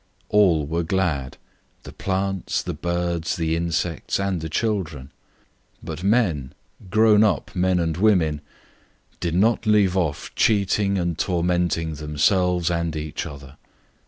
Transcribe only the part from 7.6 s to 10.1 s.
and women, did not leave